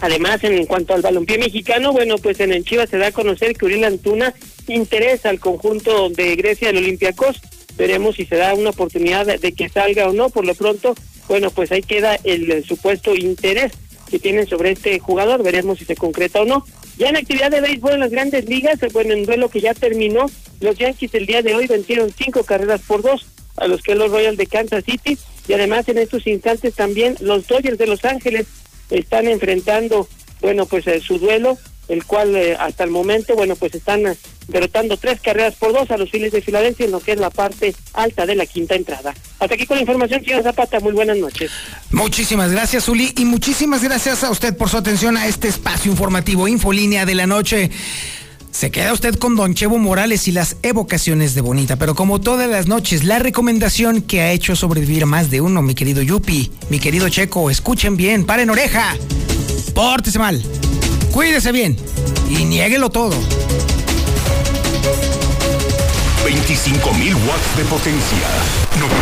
[0.00, 3.64] Además, en cuanto al balompié mexicano, bueno, pues en Chivas se da a conocer que
[3.64, 4.34] Uriel Antuna
[4.68, 7.40] interesa al conjunto de Grecia del Olympiacos.
[7.76, 10.28] Veremos si se da una oportunidad de, que salga o no.
[10.28, 10.94] Por lo pronto,
[11.28, 13.72] bueno, pues ahí queda el, supuesto interés
[14.10, 15.42] que tienen sobre este jugador.
[15.42, 16.64] Veremos si se concreta o no.
[16.96, 20.30] Ya en actividad de béisbol en las grandes ligas, bueno, en duelo que ya terminó,
[20.60, 23.26] los Yankees el día de hoy vencieron cinco carreras por dos
[23.56, 25.18] a los que los Royals de Kansas City.
[25.48, 28.46] Y además en estos instantes también los Dodgers de Los Ángeles
[28.90, 30.08] están enfrentando,
[30.40, 31.58] bueno, pues eh, su duelo,
[31.88, 34.02] el cual eh, hasta el momento, bueno, pues están
[34.48, 37.30] derrotando tres carreras por dos a los Phillies de Filadelfia en lo que es la
[37.30, 39.14] parte alta de la quinta entrada.
[39.38, 41.50] Hasta aquí con la información, señor Zapata, muy buenas noches.
[41.90, 46.48] Muchísimas gracias, Uli, y muchísimas gracias a usted por su atención a este espacio informativo
[46.48, 47.70] Infolínea de la noche.
[48.56, 52.48] Se queda usted con Don Chevo Morales y las evocaciones de Bonita, pero como todas
[52.48, 56.78] las noches, la recomendación que ha hecho sobrevivir más de uno, mi querido Yupi, mi
[56.78, 58.96] querido Checo, escuchen bien, paren oreja,
[59.74, 60.42] pórtese mal,
[61.16, 61.74] cuídese bien
[62.28, 63.14] y niéguelo todo.
[66.26, 68.28] 25.000 watts de potencia.